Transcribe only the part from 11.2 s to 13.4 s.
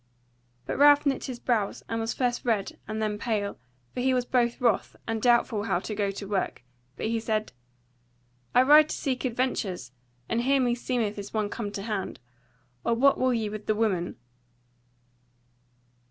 one come to hand. Or what will